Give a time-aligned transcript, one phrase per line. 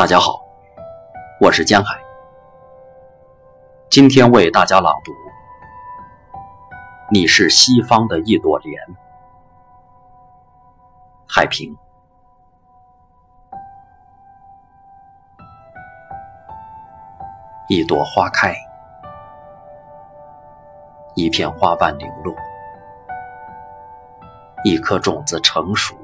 [0.00, 0.42] 大家好，
[1.42, 2.00] 我是江海，
[3.90, 5.12] 今天为大家朗读
[7.10, 8.82] 《你是西方的一朵莲》，
[11.28, 11.76] 海平。
[17.68, 18.54] 一朵花开，
[21.14, 22.34] 一片花瓣零落，
[24.64, 25.94] 一颗种子成熟。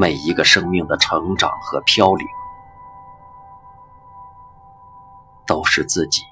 [0.00, 2.26] 每一个生命的成长和飘零，
[5.46, 6.22] 都是自己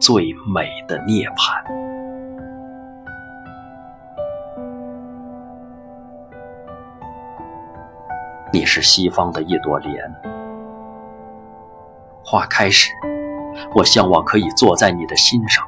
[0.00, 1.62] 最美的涅槃。
[8.52, 9.96] 你是西方的一朵莲，
[12.24, 12.90] 花开时，
[13.72, 15.64] 我向往可以坐在你的心上，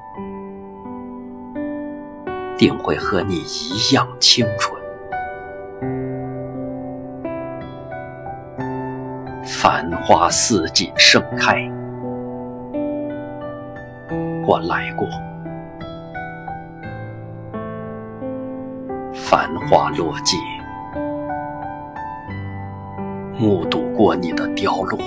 [2.58, 4.75] 定会和你一样清纯。
[9.58, 11.66] 繁花似锦盛开，
[14.46, 15.08] 我来过；
[19.14, 20.38] 繁花落尽，
[23.38, 24.98] 目睹过你的凋落。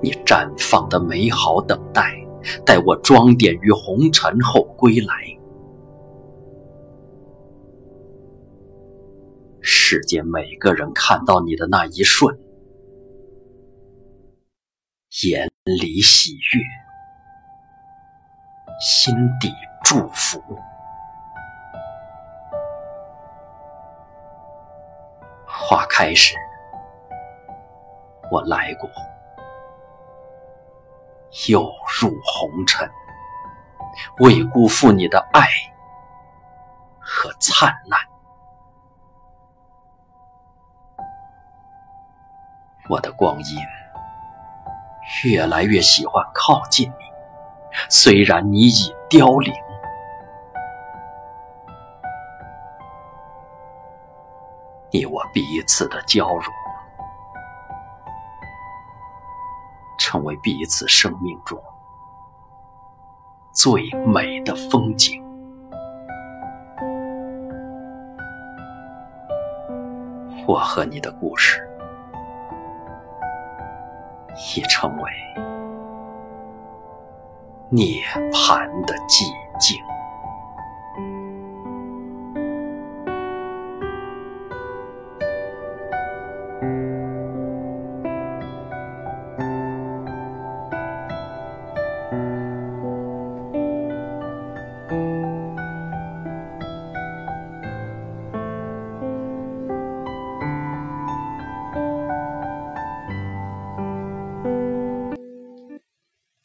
[0.00, 2.14] 你绽放的美好等待，
[2.64, 5.41] 待我装点于红尘后归来。
[9.94, 12.34] 世间每个人看到你的那一瞬，
[15.22, 16.62] 眼里喜悦，
[18.80, 19.52] 心底
[19.84, 20.42] 祝福。
[25.46, 26.34] 花开时，
[28.30, 28.88] 我来过，
[31.50, 31.60] 又
[32.00, 32.90] 入红尘，
[34.20, 35.46] 未辜负你的爱
[36.98, 38.11] 和灿烂。
[42.88, 43.56] 我的光阴
[45.24, 47.04] 越来越喜欢靠近你，
[47.88, 49.52] 虽然你已凋零。
[54.90, 56.44] 你我彼此的交融，
[59.98, 61.58] 成为彼此生命中
[63.52, 65.22] 最美的风景。
[70.46, 71.66] 我和你的故事。
[74.56, 75.10] 已成为
[77.70, 79.24] 涅槃的寂
[79.58, 79.78] 静。